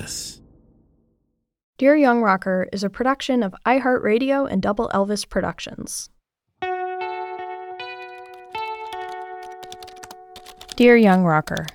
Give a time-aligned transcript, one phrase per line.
[0.00, 0.40] Elvis.
[1.78, 6.10] Dear Young Rocker is a production of iHeartRadio and Double Elvis Productions.
[10.76, 11.66] Dear Young Rocker,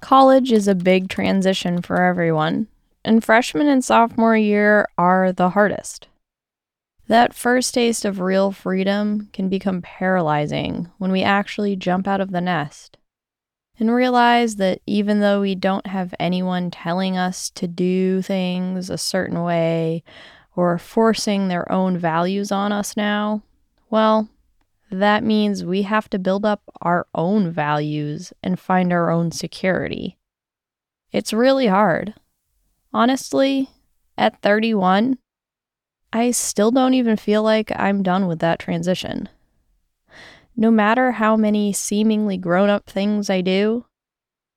[0.00, 2.68] College is a big transition for everyone,
[3.04, 6.08] and freshman and sophomore year are the hardest.
[7.08, 12.30] That first taste of real freedom can become paralyzing when we actually jump out of
[12.30, 12.98] the nest
[13.82, 18.96] and realize that even though we don't have anyone telling us to do things a
[18.96, 20.04] certain way
[20.54, 23.42] or forcing their own values on us now,
[23.90, 24.28] well,
[24.92, 30.16] that means we have to build up our own values and find our own security.
[31.10, 32.14] It's really hard.
[32.94, 33.68] Honestly,
[34.16, 35.18] at 31,
[36.12, 39.28] I still don't even feel like I'm done with that transition.
[40.56, 43.86] No matter how many seemingly grown up things I do,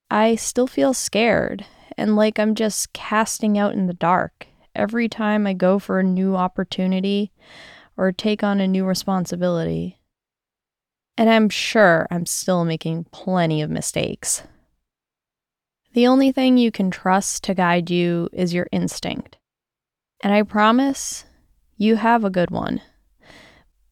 [0.09, 1.66] I still feel scared
[1.97, 6.03] and like I'm just casting out in the dark every time I go for a
[6.03, 7.31] new opportunity
[7.97, 10.00] or take on a new responsibility.
[11.17, 14.44] And I'm sure I'm still making plenty of mistakes.
[15.94, 19.38] The only thing you can trust to guide you is your instinct.
[20.22, 21.23] And I promise
[21.77, 22.81] you have a good one.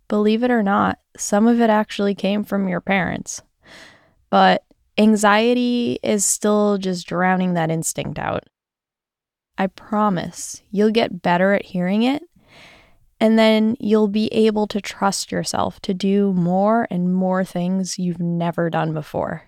[0.08, 3.42] Believe it or not, some of it actually came from your parents.
[4.30, 4.64] But
[4.98, 8.44] anxiety is still just drowning that instinct out.
[9.58, 12.24] I promise you'll get better at hearing it,
[13.20, 18.20] and then you'll be able to trust yourself to do more and more things you've
[18.20, 19.44] never done before.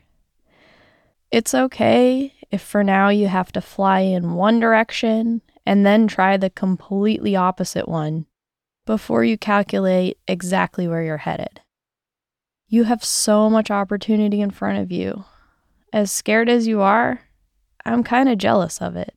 [1.32, 6.38] It's okay if for now you have to fly in one direction and then try
[6.38, 8.28] the completely opposite one
[8.86, 11.62] before you calculate exactly where you're headed.
[12.68, 15.26] You have so much opportunity in front of you.
[15.94, 17.22] As scared as you are,
[17.86, 19.14] I'm kind of jealous of it.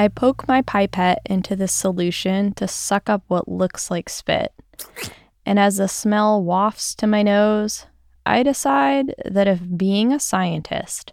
[0.00, 4.50] I poke my pipette into the solution to suck up what looks like spit.
[5.44, 7.84] And as the smell wafts to my nose,
[8.24, 11.12] I decide that if being a scientist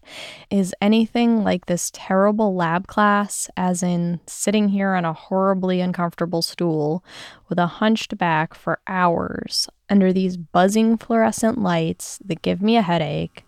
[0.50, 6.42] is anything like this terrible lab class, as in sitting here on a horribly uncomfortable
[6.42, 7.04] stool
[7.50, 12.81] with a hunched back for hours under these buzzing fluorescent lights that give me a
[12.81, 13.44] headache,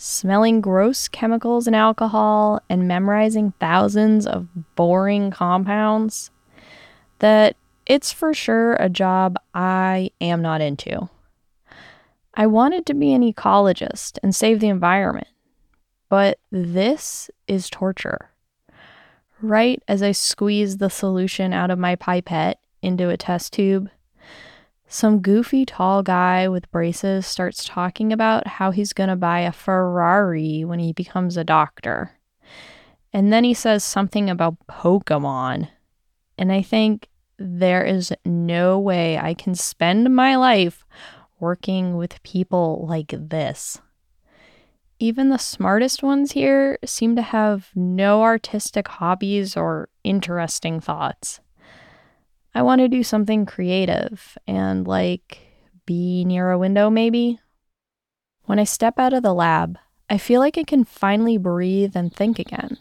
[0.00, 6.30] smelling gross chemicals and alcohol, and memorizing thousands of boring compounds,
[7.18, 11.08] that it's for sure a job I am not into.
[12.32, 15.26] I wanted to be an ecologist and save the environment,
[16.08, 18.30] but this is torture.
[19.42, 23.90] Right as I squeeze the solution out of my pipette into a test tube,
[24.88, 29.52] some goofy tall guy with braces starts talking about how he's going to buy a
[29.52, 32.12] Ferrari when he becomes a doctor.
[33.12, 35.68] And then he says something about Pokemon.
[36.38, 40.84] And I think there is no way I can spend my life
[41.38, 43.80] working with people like this.
[44.98, 51.40] Even the smartest ones here seem to have no artistic hobbies or interesting thoughts.
[52.54, 55.38] I want to do something creative and like
[55.86, 57.38] be near a window, maybe.
[58.44, 59.78] When I step out of the lab,
[60.10, 62.78] I feel like I can finally breathe and think again.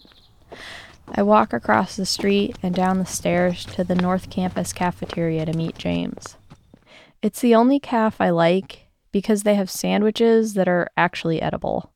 [1.13, 5.53] I walk across the street and down the stairs to the North Campus cafeteria to
[5.53, 6.37] meet James.
[7.21, 11.91] It's the only caf I like because they have sandwiches that are actually edible.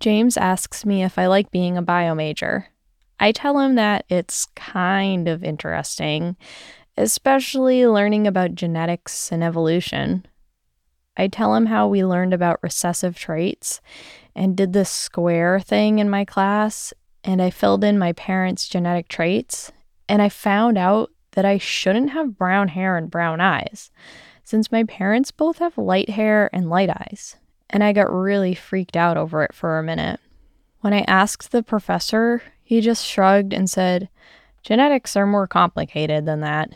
[0.00, 2.68] James asks me if I like being a bio major,
[3.20, 6.36] I tell him that it's kind of interesting,
[6.96, 10.26] especially learning about genetics and evolution.
[11.16, 13.80] I tell him how we learned about recessive traits
[14.34, 19.08] and did this square thing in my class, and I filled in my parents' genetic
[19.08, 19.70] traits,
[20.08, 23.90] and I found out that I shouldn't have brown hair and brown eyes,
[24.42, 27.36] since my parents both have light hair and light eyes,
[27.70, 30.20] and I got really freaked out over it for a minute.
[30.80, 34.08] When I asked the professor he just shrugged and said,
[34.62, 36.70] Genetics are more complicated than that.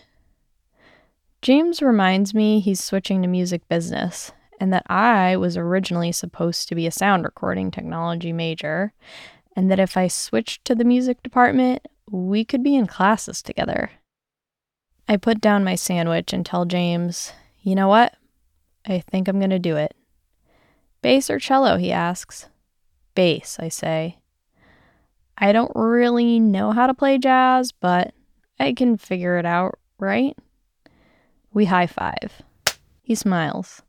[1.43, 6.75] James reminds me he's switching to music business and that I was originally supposed to
[6.75, 8.93] be a sound recording technology major,
[9.56, 13.90] and that if I switched to the music department, we could be in classes together.
[15.08, 17.32] I put down my sandwich and tell James,
[17.62, 18.14] you know what?
[18.87, 19.94] I think I'm going to do it.
[21.02, 22.46] Bass or cello, he asks.
[23.14, 24.19] Bass, I say.
[25.40, 28.12] I don't really know how to play jazz, but
[28.58, 30.37] I can figure it out, right?
[31.52, 32.43] We high five.
[33.02, 33.82] He smiles.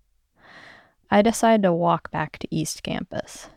[1.10, 3.50] I decide to walk back to East Campus.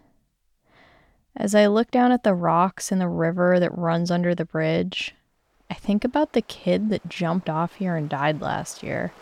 [1.37, 5.15] As I look down at the rocks in the river that runs under the bridge,
[5.71, 9.13] I think about the kid that jumped off here and died last year.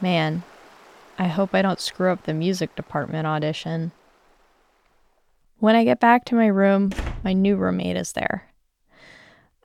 [0.00, 0.42] Man,
[1.18, 3.92] I hope I don't screw up the music department audition.
[5.62, 6.90] When I get back to my room,
[7.22, 8.50] my new roommate is there.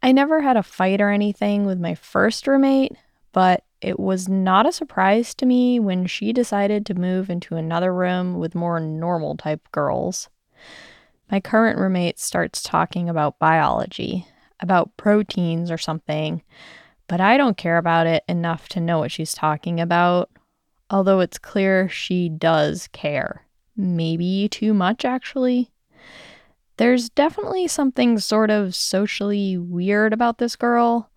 [0.03, 2.95] I never had a fight or anything with my first roommate,
[3.31, 7.91] but it was not a surprise to me when she decided to move into another
[7.91, 10.29] room with more normal type girls.
[11.31, 14.27] My current roommate starts talking about biology,
[14.59, 16.43] about proteins or something,
[17.07, 20.29] but I don't care about it enough to know what she's talking about,
[20.91, 23.47] although it's clear she does care.
[23.75, 25.71] Maybe too much, actually.
[26.77, 31.09] There's definitely something sort of socially weird about this girl,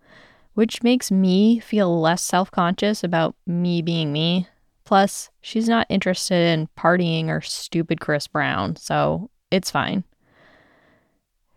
[0.55, 4.47] which makes me feel less self conscious about me being me.
[4.83, 10.03] Plus, she's not interested in partying or stupid Chris Brown, so it's fine.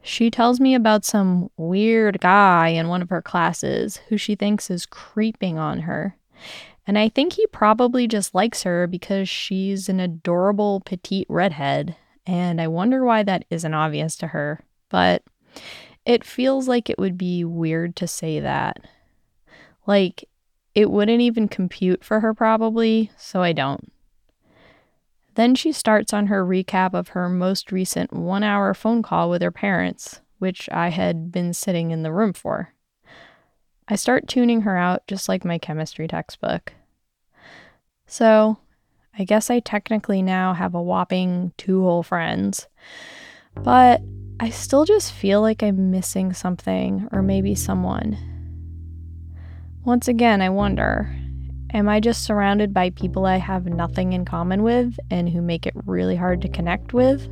[0.03, 4.71] She tells me about some weird guy in one of her classes who she thinks
[4.71, 6.15] is creeping on her.
[6.87, 11.97] And I think he probably just likes her because she's an adorable petite redhead.
[12.27, 14.61] And I wonder why that isn't obvious to her.
[14.89, 15.23] But
[16.05, 18.79] it feels like it would be weird to say that.
[19.87, 20.25] Like,
[20.75, 23.93] it wouldn't even compute for her, probably, so I don't.
[25.35, 29.43] Then she starts on her recap of her most recent one hour phone call with
[29.43, 32.73] her parents, which I had been sitting in the room for.
[33.89, 36.73] I start tuning her out just like my chemistry textbook.
[38.07, 38.59] So,
[39.19, 42.67] I guess I technically now have a whopping two whole friends,
[43.55, 44.01] but
[44.41, 48.19] I still just feel like I'm missing something or maybe someone.
[49.85, 51.15] Once again, I wonder
[51.75, 55.67] Am I just surrounded by people I have nothing in common with and who make
[55.67, 57.29] it really hard to connect with,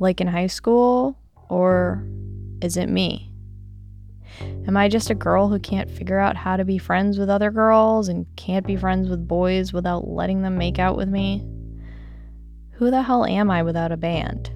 [0.00, 1.16] like in high school?
[1.48, 2.04] Or
[2.60, 3.29] is it me?
[4.40, 7.50] Am I just a girl who can't figure out how to be friends with other
[7.50, 11.44] girls and can't be friends with boys without letting them make out with me?
[12.72, 14.50] Who the hell am I without a band?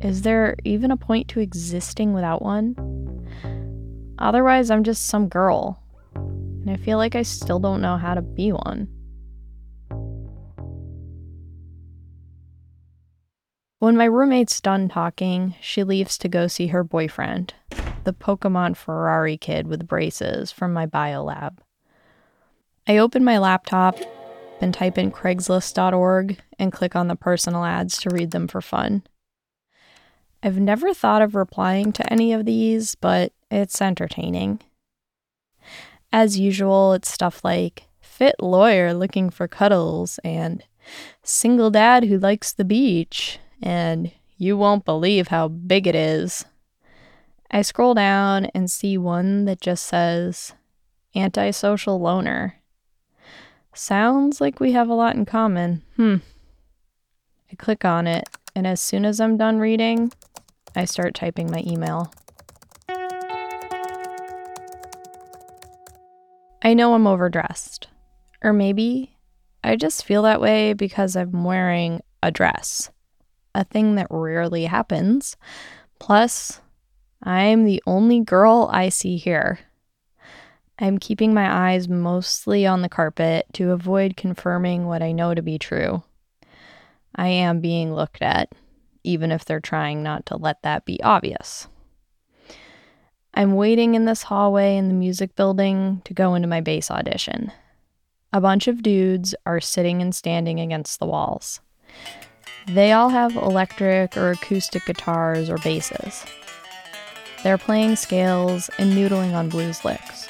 [0.00, 2.76] Is there even a point to existing without one?
[4.18, 5.82] Otherwise, I'm just some girl
[6.68, 8.88] and I feel like I still don't know how to be one.
[13.78, 17.54] When my roommate's done talking, she leaves to go see her boyfriend,
[18.08, 21.60] the Pokemon Ferrari kid with braces from my bio lab.
[22.86, 23.98] I open my laptop
[24.62, 29.02] and type in Craigslist.org and click on the personal ads to read them for fun.
[30.42, 34.60] I've never thought of replying to any of these, but it's entertaining.
[36.10, 40.64] As usual, it's stuff like fit lawyer looking for cuddles and
[41.22, 46.46] single dad who likes the beach and you won't believe how big it is.
[47.50, 50.54] I scroll down and see one that just says
[51.16, 52.56] antisocial loner.
[53.74, 55.82] Sounds like we have a lot in common.
[55.96, 56.16] Hmm.
[57.50, 60.12] I click on it, and as soon as I'm done reading,
[60.76, 62.12] I start typing my email.
[66.62, 67.88] I know I'm overdressed.
[68.42, 69.16] Or maybe
[69.64, 72.90] I just feel that way because I'm wearing a dress,
[73.54, 75.36] a thing that rarely happens.
[75.98, 76.60] Plus,
[77.22, 79.58] I'm the only girl I see here.
[80.78, 85.42] I'm keeping my eyes mostly on the carpet to avoid confirming what I know to
[85.42, 86.04] be true.
[87.16, 88.52] I am being looked at,
[89.02, 91.66] even if they're trying not to let that be obvious.
[93.34, 97.52] I'm waiting in this hallway in the music building to go into my bass audition.
[98.32, 101.60] A bunch of dudes are sitting and standing against the walls.
[102.68, 106.24] They all have electric or acoustic guitars or basses.
[107.42, 110.28] They're playing scales and noodling on blues licks.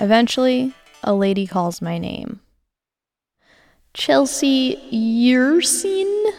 [0.00, 0.72] Eventually,
[1.02, 2.40] a lady calls my name.
[3.92, 6.32] Chelsea Yersin?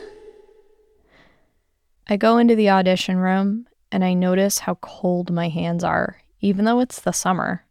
[2.08, 6.66] I go into the audition room and I notice how cold my hands are, even
[6.66, 7.66] though it's the summer.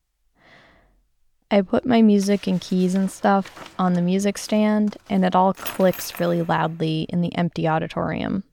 [1.50, 5.52] I put my music and keys and stuff on the music stand, and it all
[5.52, 8.44] clicks really loudly in the empty auditorium.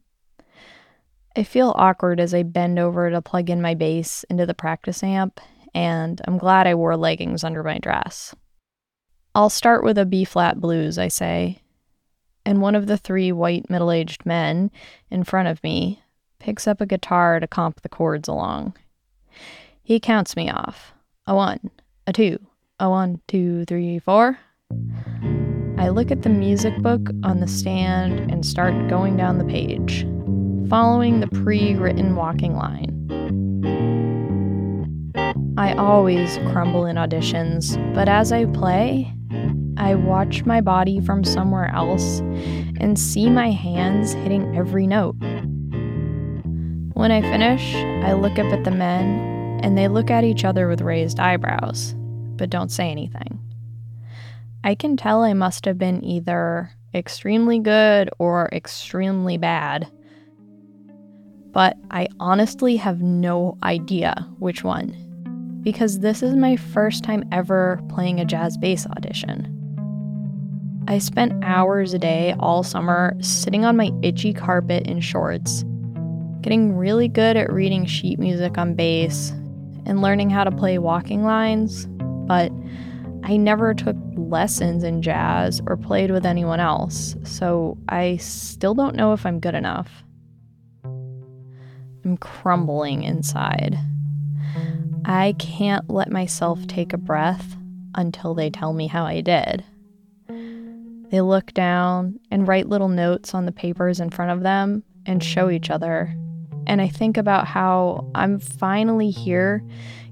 [1.38, 5.04] I feel awkward as I bend over to plug in my bass into the practice
[5.04, 5.40] amp,
[5.72, 8.34] and I'm glad I wore leggings under my dress.
[9.36, 11.62] I'll start with a B flat blues, I say,
[12.44, 14.72] and one of the three white middle aged men
[15.12, 16.02] in front of me
[16.40, 18.74] picks up a guitar to comp the chords along.
[19.84, 20.92] He counts me off
[21.28, 21.70] a one,
[22.08, 22.40] a two,
[22.80, 24.40] a one, two, three, four.
[25.78, 30.08] I look at the music book on the stand and start going down the page,
[30.70, 32.94] following the pre written walking line.
[35.58, 39.14] I always crumble in auditions, but as I play,
[39.78, 42.20] I watch my body from somewhere else
[42.80, 45.16] and see my hands hitting every note.
[46.94, 50.68] When I finish, I look up at the men and they look at each other
[50.68, 51.96] with raised eyebrows,
[52.36, 53.40] but don't say anything.
[54.64, 59.90] I can tell I must have been either extremely good or extremely bad,
[61.58, 64.96] but I honestly have no idea which one
[65.64, 69.52] because this is my first time ever playing a jazz bass audition.
[70.88, 75.64] I spent hours a day all summer sitting on my itchy carpet in shorts,
[76.42, 79.32] getting really good at reading sheet music on bass
[79.88, 81.88] and learning how to play walking lines,
[82.28, 82.52] but
[83.24, 88.96] I never took lessons in jazz or played with anyone else, so I still don't
[88.96, 90.04] know if I'm good enough.
[92.08, 93.78] I'm crumbling inside.
[95.04, 97.58] I can't let myself take a breath
[97.96, 99.66] until they tell me how I did.
[101.10, 105.22] They look down and write little notes on the papers in front of them and
[105.22, 106.16] show each other.
[106.66, 109.62] And I think about how I'm finally here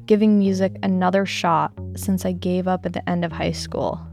[0.06, 4.06] giving music another shot since I gave up at the end of high school.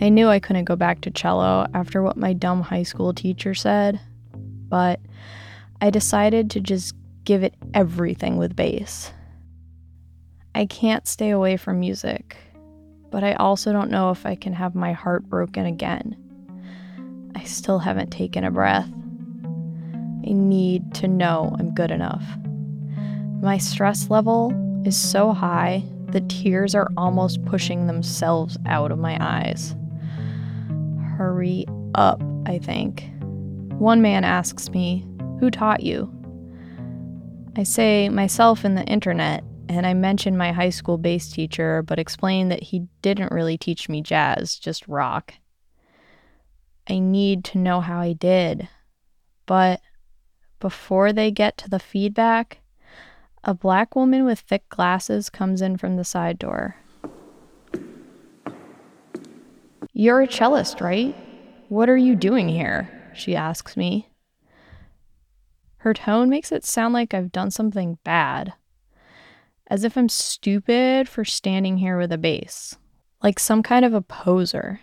[0.00, 3.54] I knew I couldn't go back to cello after what my dumb high school teacher
[3.54, 4.00] said,
[4.68, 4.98] but
[5.80, 6.94] I decided to just
[7.24, 9.12] give it everything with bass.
[10.54, 12.36] I can't stay away from music
[13.10, 16.16] but I also don't know if I can have my heart broken again.
[17.34, 18.88] I still haven't taken a breath.
[18.88, 22.24] I need to know I'm good enough.
[23.42, 24.52] My stress level
[24.84, 29.74] is so high, the tears are almost pushing themselves out of my eyes.
[31.16, 33.10] Hurry up, I think.
[33.78, 35.06] One man asks me,
[35.40, 36.12] Who taught you?
[37.56, 41.98] I say, Myself and the internet, and I mention my high school bass teacher, but
[41.98, 45.32] explain that he didn't really teach me jazz, just rock.
[46.88, 48.68] I need to know how I did.
[49.46, 49.80] But
[50.58, 52.58] before they get to the feedback,
[53.42, 56.76] a black woman with thick glasses comes in from the side door.
[59.94, 61.16] You're a cellist, right?
[61.70, 62.90] What are you doing here?
[63.14, 64.09] She asks me.
[65.80, 68.52] Her tone makes it sound like I've done something bad
[69.66, 72.76] as if I'm stupid for standing here with a bass,
[73.22, 74.80] like some kind of a poser.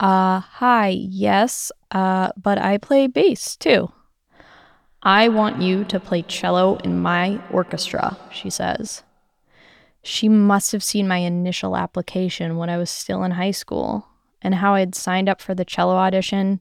[0.00, 3.92] Uh, hi, yes, uh, but I play bass too.
[5.00, 9.04] I want you to play cello in my orchestra, she says.
[10.02, 14.08] She must have seen my initial application when I was still in high school
[14.42, 16.60] and how I'd signed up for the cello audition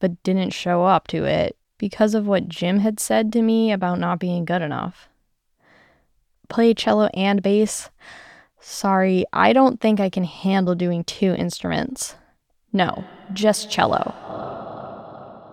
[0.00, 3.98] but didn't show up to it because of what Jim had said to me about
[3.98, 5.08] not being good enough
[6.48, 7.90] play cello and bass.
[8.60, 12.16] Sorry, I don't think I can handle doing two instruments.
[12.72, 14.14] No, just cello.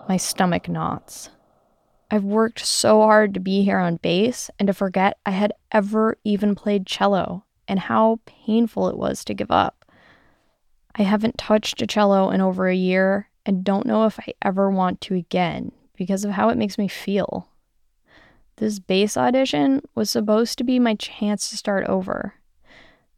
[0.08, 1.30] My stomach knots.
[2.10, 6.18] I've worked so hard to be here on bass and to forget I had ever
[6.24, 9.84] even played cello and how painful it was to give up.
[10.94, 14.70] I haven't touched a cello in over a year and don't know if I ever
[14.70, 17.48] want to again because of how it makes me feel.
[18.56, 22.34] This bass audition was supposed to be my chance to start over.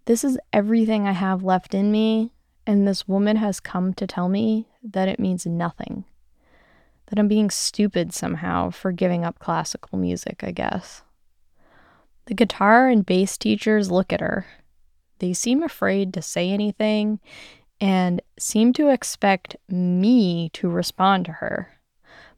[0.07, 2.33] This is everything I have left in me,
[2.67, 6.05] and this woman has come to tell me that it means nothing.
[7.09, 11.03] That I'm being stupid somehow for giving up classical music, I guess.
[12.27, 14.47] The guitar and bass teachers look at her.
[15.19, 17.21] They seem afraid to say anything
[17.81, 21.76] and seem to expect me to respond to her.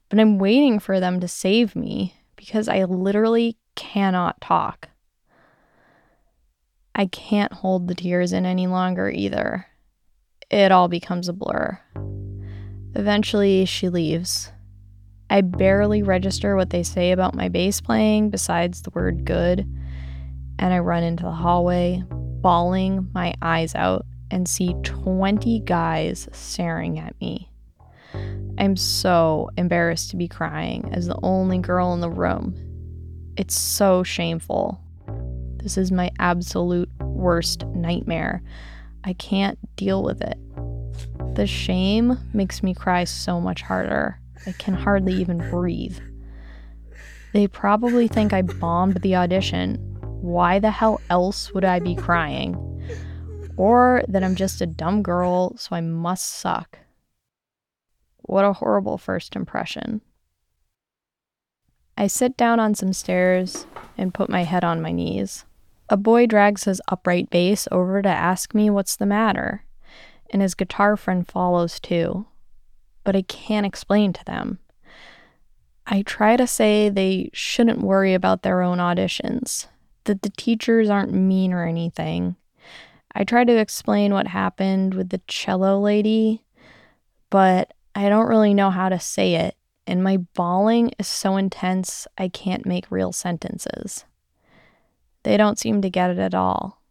[0.09, 4.89] But I'm waiting for them to save me because I literally cannot talk.
[6.95, 9.67] I can't hold the tears in any longer either.
[10.49, 11.79] It all becomes a blur.
[12.95, 14.51] Eventually, she leaves.
[15.29, 19.59] I barely register what they say about my bass playing besides the word good,
[20.57, 26.97] and I run into the hallway, bawling my eyes out, and see 20 guys staring
[26.97, 27.51] at me.
[28.57, 32.55] I'm so embarrassed to be crying as the only girl in the room.
[33.37, 34.81] It's so shameful.
[35.63, 38.41] This is my absolute worst nightmare.
[39.03, 40.37] I can't deal with it.
[41.35, 44.19] The shame makes me cry so much harder.
[44.45, 45.97] I can hardly even breathe.
[47.33, 49.75] They probably think I bombed the audition.
[50.01, 52.57] Why the hell else would I be crying?
[53.55, 56.79] Or that I'm just a dumb girl, so I must suck.
[58.29, 60.01] What a horrible first impression.
[61.97, 63.65] I sit down on some stairs
[63.97, 65.45] and put my head on my knees.
[65.89, 69.63] A boy drags his upright bass over to ask me what's the matter
[70.29, 72.27] and his guitar friend follows too.
[73.03, 74.59] But I can't explain to them.
[75.87, 79.65] I try to say they shouldn't worry about their own auditions,
[80.03, 82.35] that the teachers aren't mean or anything.
[83.15, 86.43] I try to explain what happened with the cello lady,
[87.31, 89.55] but I don't really know how to say it,
[89.87, 94.05] and my bawling is so intense I can't make real sentences.
[95.23, 96.81] They don't seem to get it at all.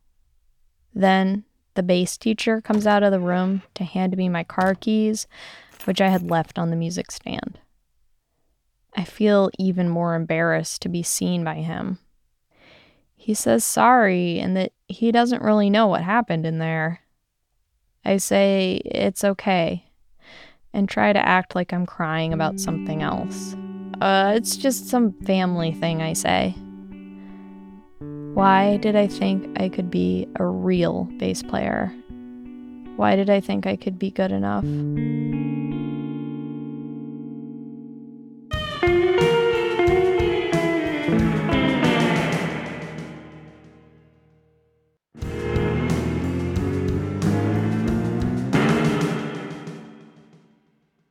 [0.95, 5.27] Then the bass teacher comes out of the room to hand me my car keys,
[5.85, 7.61] which I had left on the music stand.
[8.97, 11.99] I feel even more embarrassed to be seen by him.
[13.15, 17.01] He says sorry and that he doesn't really know what happened in there.
[18.05, 19.88] I say it's okay
[20.73, 23.57] and try to act like I'm crying about something else.
[24.01, 26.55] Uh, it's just some family thing, I say.
[28.35, 31.93] Why did I think I could be a real bass player?
[32.97, 34.65] Why did I think I could be good enough?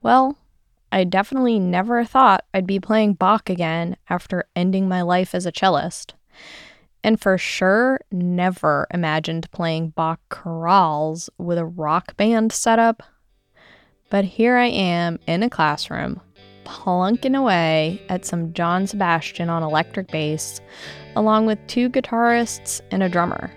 [0.08, 0.38] Well,
[0.90, 5.52] I definitely never thought I'd be playing Bach again after ending my life as a
[5.52, 6.14] cellist
[7.04, 13.04] and for sure never imagined playing Bach chorales with a rock band setup.
[14.10, 16.22] But here I am in a classroom,
[16.64, 20.62] plunking away at some Johann Sebastian on electric bass,
[21.18, 23.52] along with two guitarists and a drummer.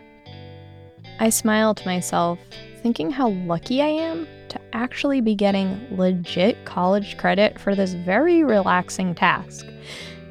[1.21, 2.41] I smile to myself,
[2.83, 8.45] thinking how lucky I am to actually be getting legit college credit for this very
[8.45, 9.67] relaxing task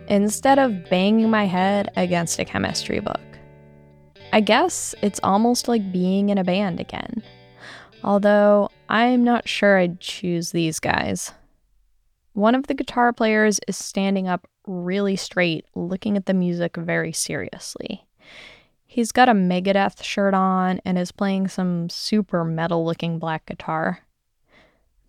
[0.08, 3.20] instead of banging my head against a chemistry book.
[4.32, 7.24] I guess it's almost like being in a band again.
[8.04, 11.34] Although I'm not sure I'd choose these guys.
[12.34, 17.12] One of the guitar players is standing up really straight, looking at the music very
[17.12, 18.06] seriously.
[18.86, 24.00] He's got a Megadeth shirt on and is playing some super metal looking black guitar.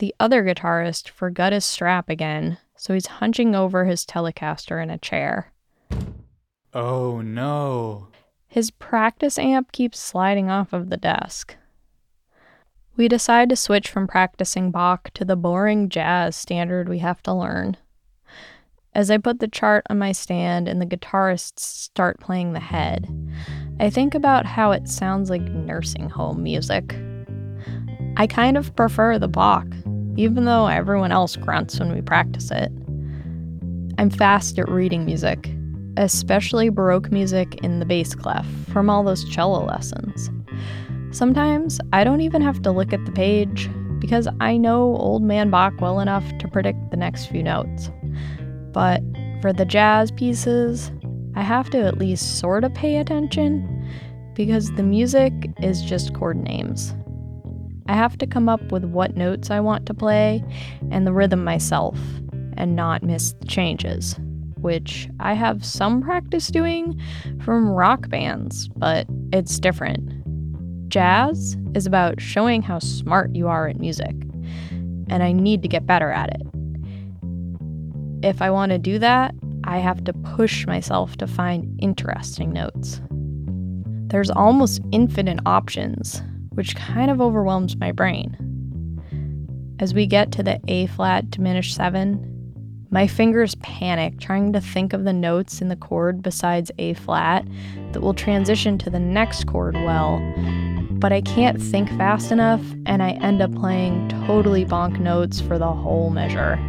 [0.01, 4.97] The other guitarist forgot his strap again, so he's hunching over his Telecaster in a
[4.97, 5.53] chair.
[6.73, 8.07] Oh no.
[8.47, 11.55] His practice amp keeps sliding off of the desk.
[12.97, 17.33] We decide to switch from practicing Bach to the boring jazz standard we have to
[17.35, 17.77] learn.
[18.95, 23.07] As I put the chart on my stand and the guitarists start playing the head,
[23.79, 26.95] I think about how it sounds like nursing home music.
[28.17, 29.65] I kind of prefer the Bach,
[30.17, 32.71] even though everyone else grunts when we practice it.
[33.97, 35.49] I'm fast at reading music,
[35.97, 40.29] especially Baroque music in the bass clef from all those cello lessons.
[41.11, 43.69] Sometimes I don't even have to look at the page
[43.99, 47.91] because I know Old Man Bach well enough to predict the next few notes.
[48.71, 49.01] But
[49.41, 50.91] for the jazz pieces,
[51.35, 53.67] I have to at least sort of pay attention
[54.33, 56.93] because the music is just chord names.
[57.87, 60.43] I have to come up with what notes I want to play
[60.91, 61.97] and the rhythm myself
[62.57, 64.15] and not miss the changes,
[64.57, 67.01] which I have some practice doing
[67.41, 70.09] from rock bands, but it's different.
[70.89, 74.15] Jazz is about showing how smart you are at music,
[75.09, 76.41] and I need to get better at it.
[78.23, 83.01] If I want to do that, I have to push myself to find interesting notes.
[84.07, 86.21] There's almost infinite options,
[86.53, 88.37] which kind of overwhelms my brain.
[89.79, 92.27] As we get to the A flat diminished 7,
[92.91, 97.47] my fingers panic trying to think of the notes in the chord besides A flat
[97.93, 100.19] that will transition to the next chord well,
[100.91, 105.57] but I can't think fast enough and I end up playing totally bonk notes for
[105.57, 106.59] the whole measure.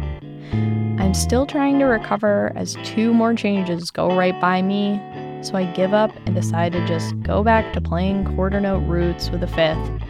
[0.97, 5.01] I'm still trying to recover as two more changes go right by me
[5.43, 9.29] so I give up and decide to just go back to playing quarter note roots
[9.29, 10.01] with a fifth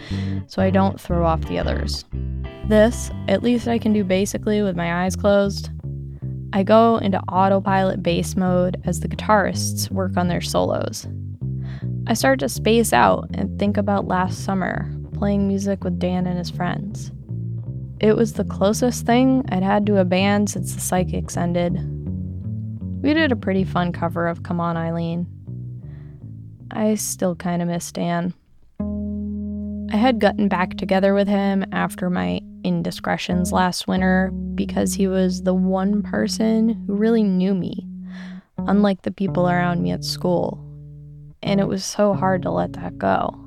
[0.47, 2.05] so I don't throw off the others.
[2.67, 5.69] This, at least I can do basically with my eyes closed.
[6.53, 11.07] I go into autopilot bass mode as the guitarists work on their solos.
[12.05, 16.37] I start to space out and think about last summer, playing music with Dan and
[16.37, 17.11] his friends.
[17.99, 21.77] It was the closest thing I'd had to a band since the Psychics ended.
[23.03, 25.27] We did a pretty fun cover of Come On Eileen.
[26.71, 28.33] I still kind of miss Dan.
[29.93, 35.43] I had gotten back together with him after my indiscretions last winter because he was
[35.43, 37.85] the one person who really knew me,
[38.59, 40.57] unlike the people around me at school.
[41.41, 43.37] And it was so hard to let that go.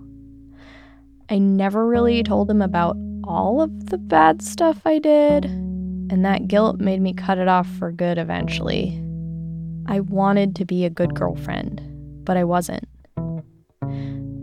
[1.30, 6.46] I never really told him about all of the bad stuff I did, and that
[6.46, 9.02] guilt made me cut it off for good eventually.
[9.88, 11.80] I wanted to be a good girlfriend,
[12.24, 12.86] but I wasn't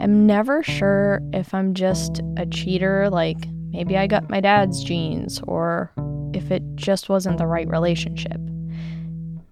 [0.04, 3.38] I'm never sure if I'm just a cheater, like
[3.70, 5.94] maybe I got my dad's genes, or
[6.34, 8.38] if it just wasn't the right relationship.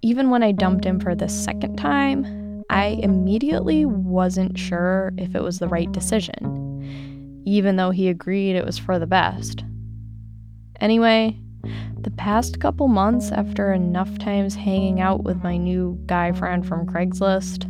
[0.01, 5.41] Even when I dumped him for the second time, I immediately wasn't sure if it
[5.41, 9.63] was the right decision, even though he agreed it was for the best.
[10.81, 11.39] Anyway,
[11.99, 16.87] the past couple months, after enough times hanging out with my new guy friend from
[16.87, 17.67] Craigslist,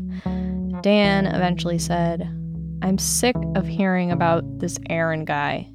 [0.82, 2.22] Dan eventually said,
[2.82, 5.70] I'm sick of hearing about this Aaron guy,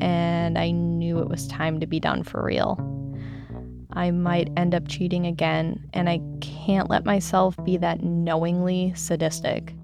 [0.00, 2.80] and I knew it was time to be done for real.
[3.92, 9.74] I might end up cheating again, and I can't let myself be that knowingly sadistic.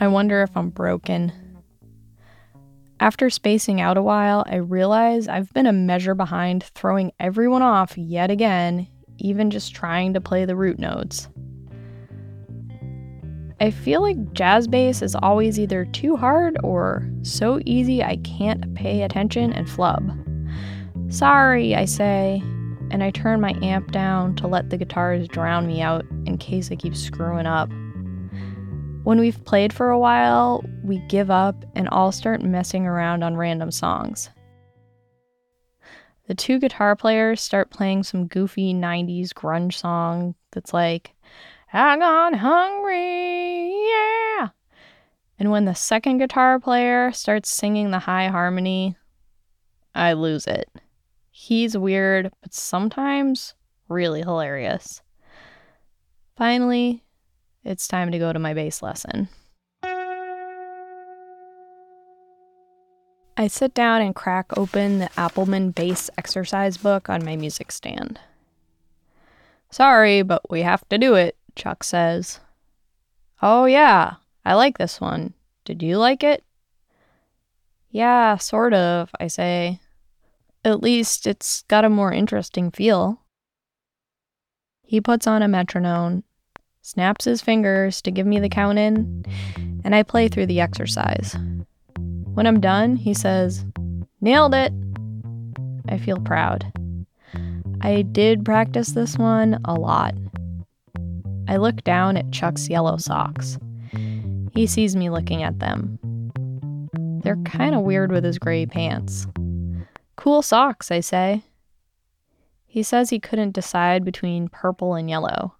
[0.00, 1.32] I wonder if I'm broken.
[3.00, 7.96] After spacing out a while, I realize I've been a measure behind throwing everyone off
[7.96, 11.28] yet again, even just trying to play the root notes.
[13.60, 18.74] I feel like jazz bass is always either too hard or so easy I can't
[18.74, 20.12] pay attention and flub.
[21.08, 22.42] Sorry, I say,
[22.90, 26.70] and I turn my amp down to let the guitars drown me out in case
[26.72, 27.70] I keep screwing up.
[29.08, 33.38] When we've played for a while, we give up and all start messing around on
[33.38, 34.28] random songs.
[36.26, 41.14] The two guitar players start playing some goofy 90s grunge song that's like,
[41.72, 44.50] I got hungry, yeah.
[45.38, 48.94] And when the second guitar player starts singing the high harmony,
[49.94, 50.68] I lose it.
[51.30, 53.54] He's weird, but sometimes
[53.88, 55.00] really hilarious.
[56.36, 57.04] Finally,
[57.68, 59.28] it's time to go to my bass lesson.
[63.36, 68.18] I sit down and crack open the Appleman bass exercise book on my music stand.
[69.70, 72.40] Sorry, but we have to do it, Chuck says.
[73.42, 75.34] Oh, yeah, I like this one.
[75.64, 76.42] Did you like it?
[77.90, 79.80] Yeah, sort of, I say.
[80.64, 83.20] At least it's got a more interesting feel.
[84.82, 86.24] He puts on a metronome,
[86.82, 89.24] snaps his fingers to give me the count in,
[89.84, 91.36] and I play through the exercise.
[92.34, 93.64] When I'm done, he says,
[94.20, 94.72] Nailed it!
[95.88, 96.70] I feel proud.
[97.80, 100.14] I did practice this one a lot.
[101.48, 103.58] I look down at Chuck's yellow socks.
[104.52, 105.98] He sees me looking at them.
[107.22, 109.26] They're kind of weird with his gray pants.
[110.16, 111.42] Cool socks, I say.
[112.66, 115.54] He says he couldn't decide between purple and yellow.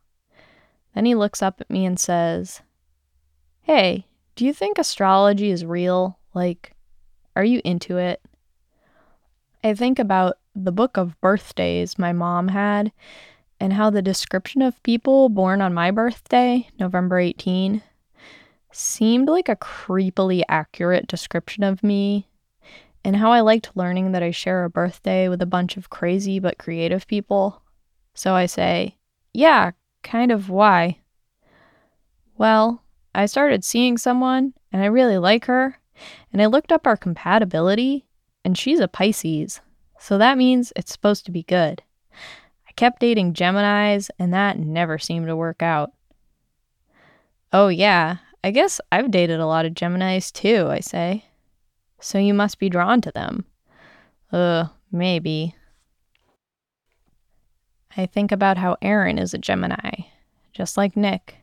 [0.94, 2.62] Then he looks up at me and says,
[3.62, 6.18] Hey, do you think astrology is real?
[6.34, 6.72] Like,
[7.36, 8.20] are you into it?
[9.62, 12.92] I think about the book of birthdays my mom had
[13.60, 17.82] and how the description of people born on my birthday, November 18,
[18.72, 22.28] seemed like a creepily accurate description of me,
[23.04, 26.38] and how I liked learning that I share a birthday with a bunch of crazy
[26.38, 27.62] but creative people.
[28.14, 28.96] So I say,
[29.32, 29.72] Yeah,
[30.08, 31.00] kind of why?
[32.36, 32.82] Well,
[33.14, 35.78] I started seeing someone, and I really like her,
[36.32, 38.06] and I looked up our compatibility,
[38.44, 39.60] and she's a Pisces,
[39.98, 41.82] so that means it's supposed to be good
[42.68, 45.92] I kept dating Geminis, and that never seemed to work out.
[47.52, 51.24] Oh, yeah, I guess I've dated a lot of Geminis too, I say.
[52.00, 53.44] So you must be drawn to them.
[54.30, 55.54] Uh, maybe.
[57.98, 60.04] I think about how Aaron is a Gemini,
[60.52, 61.38] just like Nick,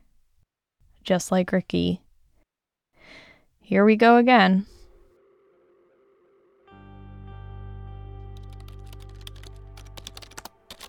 [1.04, 2.00] just like Ricky.
[3.60, 4.66] Here we go again.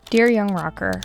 [0.08, 1.00] Dear Young Rocker,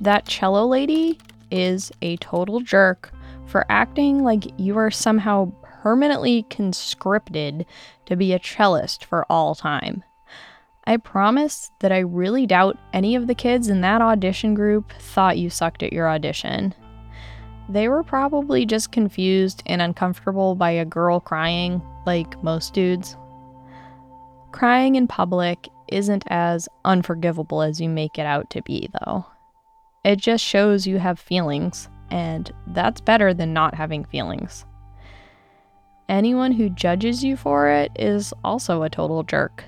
[0.00, 1.20] that cello lady
[1.52, 3.12] is a total jerk
[3.46, 7.64] for acting like you are somehow permanently conscripted
[8.06, 10.02] to be a cellist for all time.
[10.84, 15.38] I promise that I really doubt any of the kids in that audition group thought
[15.38, 16.74] you sucked at your audition.
[17.68, 23.16] They were probably just confused and uncomfortable by a girl crying, like most dudes.
[24.50, 29.24] Crying in public isn't as unforgivable as you make it out to be, though.
[30.04, 34.64] It just shows you have feelings, and that's better than not having feelings.
[36.08, 39.64] Anyone who judges you for it is also a total jerk.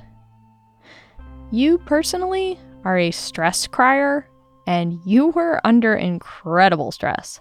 [1.55, 4.29] You personally are a stress crier,
[4.67, 7.41] and you were under incredible stress.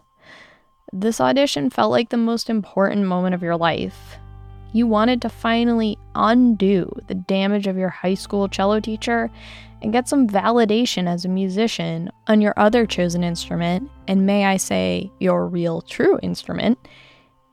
[0.92, 4.20] This audition felt like the most important moment of your life.
[4.72, 9.32] You wanted to finally undo the damage of your high school cello teacher
[9.82, 14.58] and get some validation as a musician on your other chosen instrument, and may I
[14.58, 16.78] say, your real true instrument.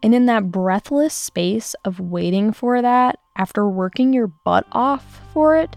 [0.03, 5.57] And in that breathless space of waiting for that, after working your butt off for
[5.57, 5.75] it,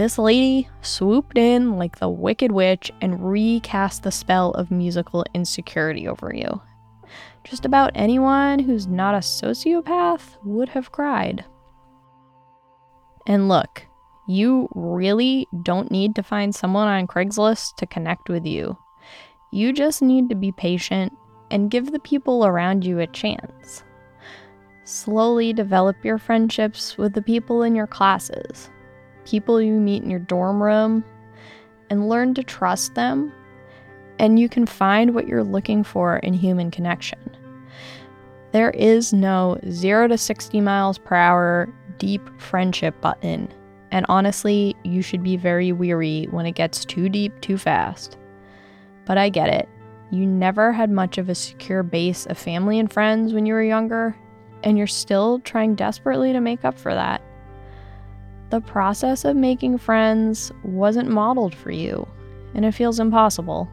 [0.00, 6.08] this lady swooped in like the Wicked Witch and recast the spell of musical insecurity
[6.08, 6.62] over you.
[7.44, 11.44] Just about anyone who's not a sociopath would have cried.
[13.26, 13.86] And look,
[14.26, 18.78] you really don't need to find someone on Craigslist to connect with you.
[19.52, 21.12] You just need to be patient
[21.50, 23.84] and give the people around you a chance.
[24.84, 28.70] Slowly develop your friendships with the people in your classes
[29.30, 31.04] people you meet in your dorm room
[31.88, 33.32] and learn to trust them,
[34.18, 37.18] and you can find what you're looking for in human connection.
[38.50, 43.48] There is no 0 to 60 miles per hour deep friendship button,
[43.92, 48.18] and honestly, you should be very weary when it gets too deep too fast.
[49.04, 49.68] But I get it.
[50.10, 53.62] You never had much of a secure base of family and friends when you were
[53.62, 54.16] younger,
[54.64, 57.22] and you're still trying desperately to make up for that
[58.50, 62.06] the process of making friends wasn't modeled for you,
[62.54, 63.70] and it feels impossible.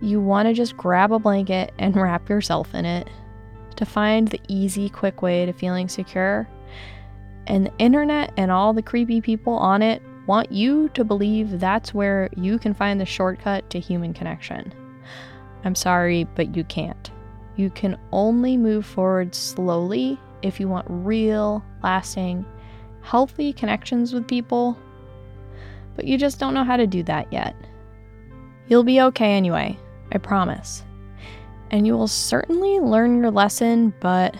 [0.00, 3.08] You want to just grab a blanket and wrap yourself in it
[3.76, 6.48] to find the easy, quick way to feeling secure.
[7.46, 11.94] And the internet and all the creepy people on it want you to believe that's
[11.94, 14.72] where you can find the shortcut to human connection.
[15.64, 17.10] I'm sorry, but you can't.
[17.56, 22.44] You can only move forward slowly if you want real, lasting,
[23.02, 24.76] healthy connections with people,
[25.96, 27.56] but you just don't know how to do that yet.
[28.68, 29.78] You'll be okay anyway,
[30.12, 30.84] I promise.
[31.70, 34.36] And you will certainly learn your lesson, but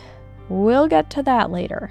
[0.49, 1.90] we'll get to that later.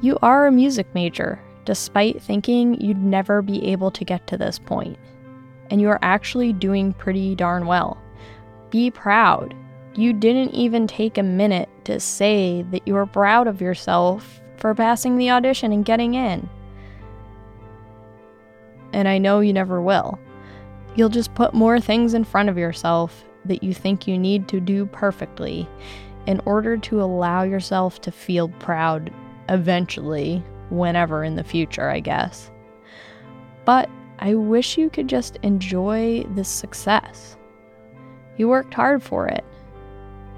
[0.00, 4.58] You are a music major, despite thinking you'd never be able to get to this
[4.58, 4.98] point.
[5.70, 7.96] And you are actually doing pretty darn well.
[8.70, 9.54] Be proud.
[9.94, 14.76] You didn't even take a minute to say that you are proud of yourself for
[14.76, 16.48] passing the audition and getting in.
[18.92, 20.20] And I know you never will.
[20.94, 24.60] You'll just put more things in front of yourself that you think you need to
[24.60, 25.68] do perfectly
[26.28, 29.12] in order to allow yourself to feel proud
[29.48, 32.48] eventually, whenever in the future, I guess.
[33.64, 37.36] But I wish you could just enjoy this success.
[38.36, 39.44] You worked hard for it.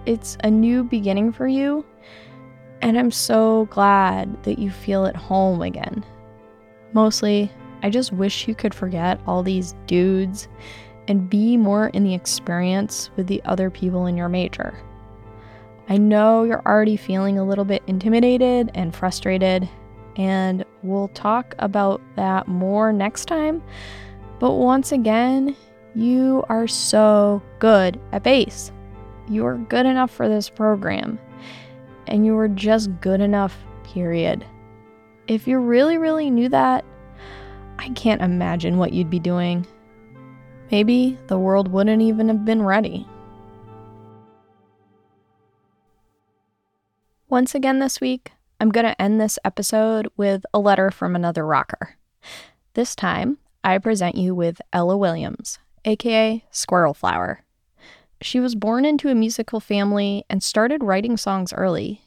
[0.06, 1.84] It's a new beginning for you,
[2.82, 6.04] and I'm so glad that you feel at home again.
[6.92, 7.50] Mostly,
[7.82, 10.48] I just wish you could forget all these dudes
[11.08, 14.78] and be more in the experience with the other people in your major.
[15.88, 19.68] I know you're already feeling a little bit intimidated and frustrated,
[20.16, 23.62] and we'll talk about that more next time.
[24.38, 25.54] But once again,
[25.94, 28.72] you are so good at bass.
[29.28, 31.18] You are good enough for this program
[32.06, 34.44] and you were just good enough, period.
[35.26, 36.84] If you really, really knew that,
[37.78, 39.66] I can't imagine what you'd be doing.
[40.70, 43.06] Maybe the world wouldn't even have been ready.
[47.28, 51.44] Once again this week, I'm going to end this episode with a letter from another
[51.44, 51.96] rocker.
[52.74, 57.44] This time, I present you with Ella Williams, aka Squirrel Flower.
[58.24, 62.00] She was born into a musical family and started writing songs early,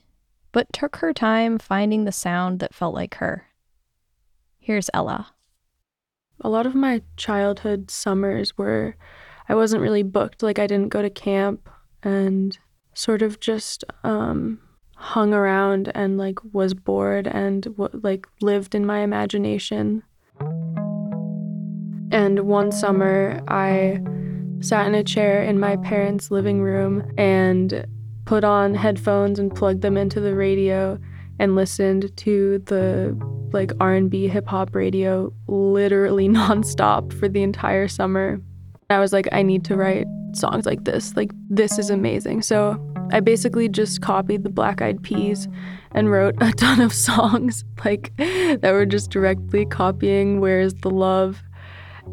[0.51, 3.45] but took her time finding the sound that felt like her.
[4.57, 5.35] Here's Ella.
[6.41, 8.95] A lot of my childhood summers were
[9.47, 11.69] I wasn't really booked, like I didn't go to camp
[12.01, 12.57] and
[12.95, 14.59] sort of just um,
[14.95, 20.01] hung around and like was bored and like lived in my imagination.
[22.09, 24.01] And one summer I
[24.61, 27.85] sat in a chair in my parents' living room and
[28.25, 30.99] put on headphones and plugged them into the radio
[31.39, 33.17] and listened to the
[33.53, 38.41] like R&B hip hop radio literally nonstop for the entire summer.
[38.89, 41.15] I was like I need to write songs like this.
[41.15, 42.41] Like this is amazing.
[42.41, 42.77] So
[43.11, 45.47] I basically just copied the Black Eyed Peas
[45.91, 51.41] and wrote a ton of songs like that were just directly copying Where's the Love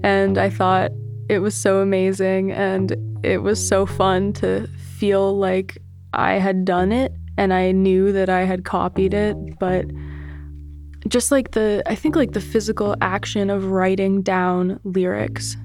[0.02, 0.90] and I thought
[1.28, 4.66] it was so amazing and it was so fun to
[4.98, 5.78] feel like
[6.12, 9.86] I had done it and I knew that I had copied it, but
[11.08, 15.56] just like the I think like the physical action of writing down lyrics.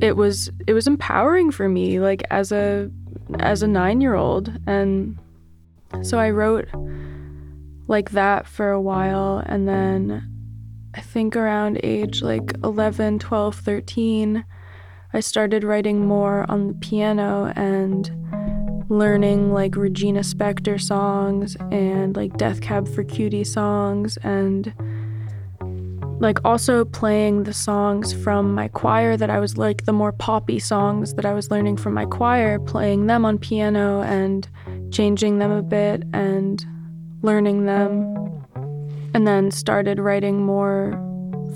[0.00, 2.90] It was it was empowering for me like as a
[3.40, 5.18] as a 9-year-old and
[6.02, 6.68] so I wrote
[7.88, 10.30] like that for a while and then
[10.94, 14.44] I think around age like 11, 12, 13
[15.16, 18.10] I started writing more on the piano and
[18.90, 24.74] learning like Regina Spektor songs and like Death Cab for Cutie songs and
[26.20, 30.58] like also playing the songs from my choir that I was like the more poppy
[30.58, 34.46] songs that I was learning from my choir, playing them on piano and
[34.92, 36.62] changing them a bit and
[37.22, 38.44] learning them.
[39.14, 40.92] And then started writing more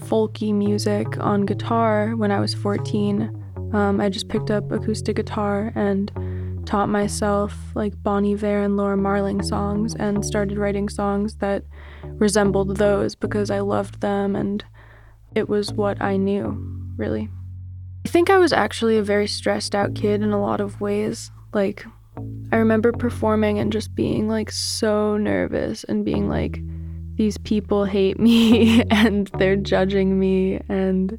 [0.07, 3.37] folky music on guitar when I was 14
[3.73, 6.11] um, I just picked up acoustic guitar and
[6.67, 11.65] taught myself like Bon Iver and Laura Marling songs and started writing songs that
[12.05, 14.65] resembled those because I loved them and
[15.35, 16.57] it was what I knew,
[16.97, 17.29] really.
[18.05, 21.31] I think I was actually a very stressed out kid in a lot of ways.
[21.53, 21.85] Like,
[22.53, 26.61] I remember performing and just being like so nervous and being like,
[27.17, 31.19] these people hate me and they're judging me and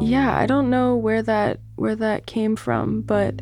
[0.00, 3.40] yeah, I don't know where that where that came from, but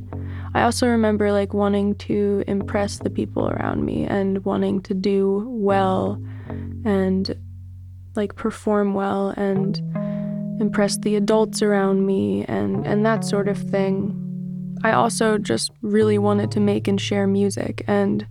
[0.55, 5.45] I also remember like wanting to impress the people around me and wanting to do
[5.49, 6.23] well
[6.85, 7.37] and
[8.17, 9.79] like perform well and
[10.61, 14.25] impress the adults around me and and that sort of thing.
[14.83, 18.27] I also just really wanted to make and share music and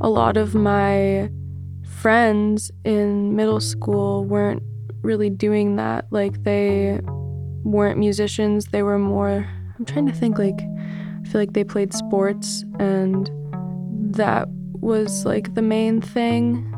[0.00, 1.30] a lot of my
[1.84, 4.62] friends in middle school weren't
[5.02, 7.00] really doing that like they
[7.64, 8.66] weren't musicians.
[8.66, 9.48] They were more,
[9.78, 13.30] I'm trying to think, like, I feel like they played sports, and
[14.14, 14.48] that
[14.80, 16.70] was like the main thing.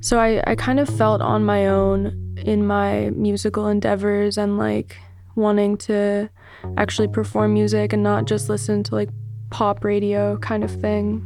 [0.00, 4.96] So I, I kind of felt on my own in my musical endeavors and like
[5.34, 6.30] wanting to
[6.76, 9.08] actually perform music and not just listen to like
[9.50, 11.24] pop radio kind of thing.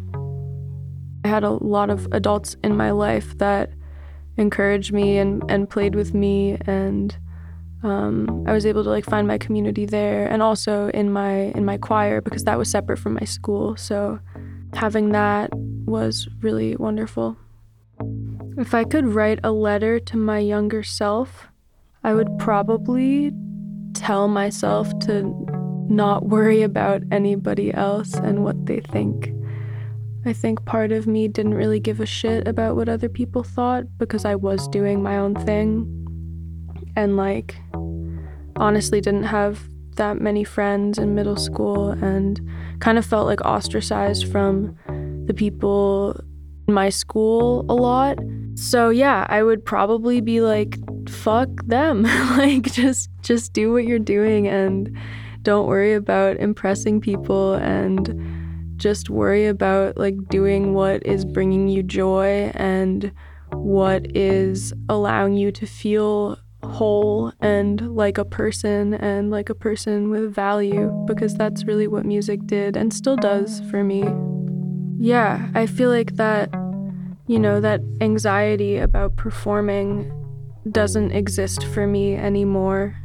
[1.24, 3.70] I had a lot of adults in my life that
[4.36, 7.16] encouraged me and, and played with me and
[7.82, 11.64] um, I was able to like find my community there and also in my in
[11.64, 13.76] my choir because that was separate from my school.
[13.76, 14.20] So
[14.74, 15.50] having that
[15.84, 17.36] was really wonderful.
[18.56, 21.48] If I could write a letter to my younger self,
[22.04, 23.32] I would probably
[23.94, 25.22] tell myself to
[25.88, 29.32] not worry about anybody else and what they think.
[30.24, 33.84] I think part of me didn't really give a shit about what other people thought
[33.98, 36.01] because I was doing my own thing
[36.96, 37.56] and like
[38.56, 39.60] honestly didn't have
[39.96, 42.40] that many friends in middle school and
[42.80, 44.76] kind of felt like ostracized from
[45.26, 46.18] the people
[46.66, 48.18] in my school a lot.
[48.54, 50.78] So yeah, I would probably be like
[51.08, 52.02] fuck them.
[52.36, 54.96] like just just do what you're doing and
[55.42, 61.82] don't worry about impressing people and just worry about like doing what is bringing you
[61.82, 63.12] joy and
[63.52, 70.10] what is allowing you to feel whole and like a person and like a person
[70.10, 74.04] with value because that's really what music did and still does for me.
[74.98, 76.50] Yeah, I feel like that,
[77.26, 80.10] you know, that anxiety about performing
[80.70, 82.96] doesn't exist for me anymore.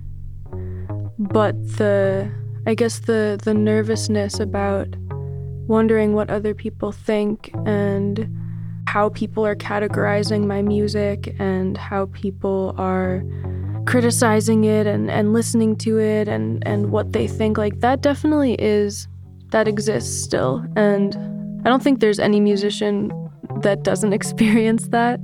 [1.17, 2.31] But the,
[2.67, 4.87] I guess the, the nervousness about
[5.67, 8.29] wondering what other people think and
[8.87, 13.21] how people are categorizing my music and how people are
[13.85, 17.57] criticizing it and, and listening to it and, and what they think.
[17.57, 19.09] Like, that definitely is,
[19.49, 20.65] that exists still.
[20.77, 21.17] And
[21.65, 23.11] I don't think there's any musician
[23.61, 25.19] that doesn't experience that.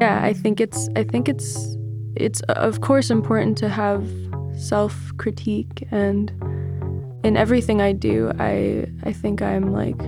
[0.00, 1.76] Yeah, I think it's, I think it's,
[2.14, 4.08] it's of course important to have
[4.56, 6.32] self critique and
[7.24, 10.00] in everything I do, I, I think I'm like,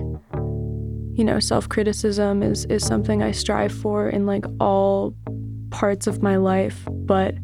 [1.13, 5.15] you know, self criticism is, is something I strive for in like all
[5.69, 6.87] parts of my life.
[6.89, 7.35] But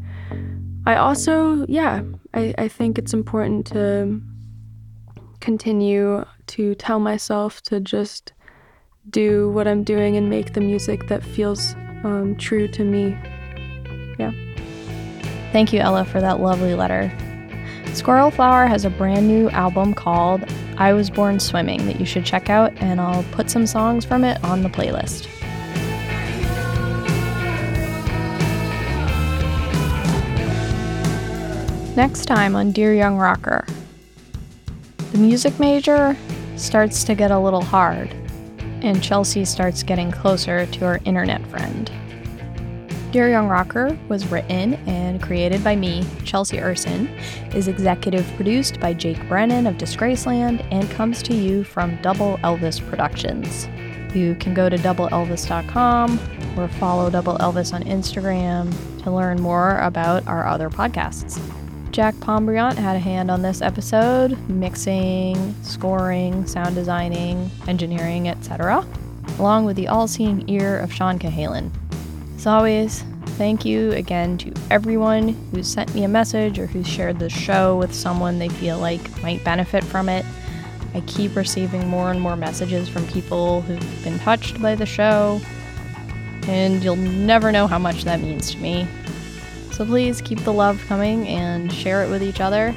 [0.86, 2.02] I also, yeah,
[2.34, 4.20] I, I think it's important to
[5.40, 8.32] continue to tell myself to just
[9.10, 13.16] do what I'm doing and make the music that feels um, true to me.
[14.18, 14.32] Yeah.
[15.52, 17.12] Thank you, Ella, for that lovely letter.
[17.94, 20.44] Squirrel Flower has a brand new album called
[20.76, 24.24] I Was Born Swimming that you should check out, and I'll put some songs from
[24.24, 25.26] it on the playlist.
[31.96, 33.66] Next time on Dear Young Rocker,
[35.10, 36.16] the music major
[36.56, 38.14] starts to get a little hard,
[38.82, 41.90] and Chelsea starts getting closer to her internet friend.
[43.10, 47.08] Dear Young Rocker was written and created by me, Chelsea Urson,
[47.54, 52.86] is executive produced by Jake Brennan of Disgraceland, and comes to you from Double Elvis
[52.90, 53.66] Productions.
[54.14, 56.20] You can go to doubleelvis.com
[56.58, 61.40] or follow Double Elvis on Instagram to learn more about our other podcasts.
[61.92, 68.86] Jack Pombriant had a hand on this episode, mixing, scoring, sound designing, engineering, etc.,
[69.38, 71.70] along with the all-seeing ear of Sean Cahalan.
[72.38, 73.02] As always,
[73.36, 77.76] thank you again to everyone who sent me a message or who shared the show
[77.76, 80.24] with someone they feel like might benefit from it.
[80.94, 85.40] I keep receiving more and more messages from people who've been touched by the show,
[86.46, 88.86] and you'll never know how much that means to me.
[89.72, 92.72] So please keep the love coming and share it with each other.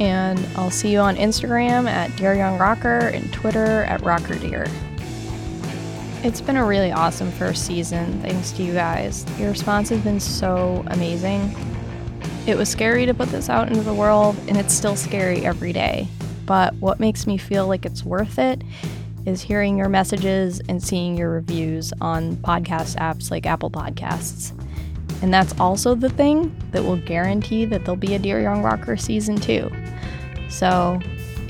[0.00, 4.66] And I'll see you on Instagram at Dear Young Rocker and Twitter at Rocker Dear.
[6.24, 9.26] It's been a really awesome first season, thanks to you guys.
[9.40, 11.52] Your response has been so amazing.
[12.46, 15.72] It was scary to put this out into the world, and it's still scary every
[15.72, 16.06] day.
[16.46, 18.62] But what makes me feel like it's worth it
[19.26, 24.52] is hearing your messages and seeing your reviews on podcast apps like Apple Podcasts.
[25.22, 28.96] And that's also the thing that will guarantee that there'll be a Dear Young Rocker
[28.96, 29.68] season two.
[30.48, 31.00] So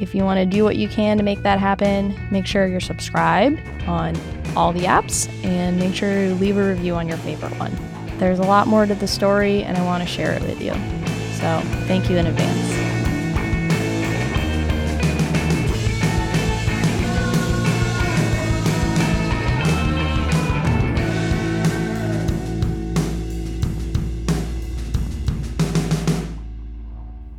[0.01, 2.81] if you want to do what you can to make that happen, make sure you're
[2.81, 4.15] subscribed on
[4.57, 7.77] all the apps and make sure to leave a review on your favorite one.
[8.19, 10.73] There's a lot more to the story, and I want to share it with you.
[11.41, 12.93] So, thank you in advance.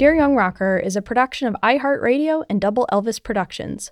[0.04, 3.92] Dear Young Rocker is a production of iHeartRadio and Double Elvis Productions.